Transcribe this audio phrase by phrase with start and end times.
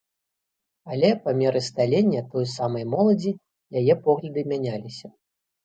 [0.95, 3.37] Але па меры сталення той самай моладзі,
[3.83, 5.07] яе погляды мяняліся.